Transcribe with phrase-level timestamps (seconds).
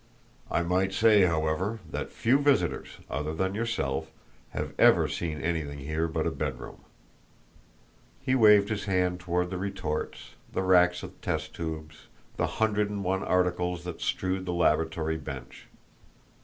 [0.49, 4.09] I might say, however, that few visitors, other than yourself,
[4.49, 6.81] have ever seen anything here but a bedroom."
[8.19, 13.03] He waved his hand toward the retorts, the racks of test tubes, the hundred and
[13.03, 15.67] one articles that strewed the laboratory bench.